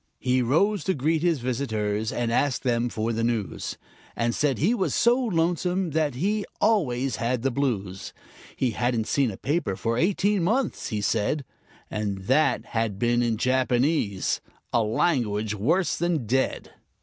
He 0.17 0.41
rose 0.41 0.83
to 0.85 0.95
greet 0.95 1.21
his 1.21 1.41
visitors, 1.41 2.11
and 2.11 2.31
ask 2.31 2.63
them 2.63 2.89
for 2.89 3.13
the 3.13 3.23
news, 3.23 3.77
And 4.15 4.33
said 4.33 4.57
he 4.57 4.73
was 4.73 4.95
so 4.95 5.15
lonesome 5.15 5.91
that 5.91 6.15
he 6.15 6.43
always 6.59 7.17
had 7.17 7.43
the 7.43 7.51
blues; 7.51 8.11
He 8.55 8.71
hadn't 8.71 9.05
seen 9.05 9.29
a 9.29 9.37
paper 9.37 9.75
for 9.75 9.99
eighteen 9.99 10.41
months, 10.43 10.87
he 10.87 11.01
said, 11.01 11.45
And 11.91 12.23
that 12.25 12.65
had 12.65 12.97
been 12.97 13.21
in 13.21 13.37
Japanese 13.37 14.41
a 14.73 14.81
language 14.81 15.53
worse 15.53 15.95
than 15.95 16.25
dead. 16.25 16.73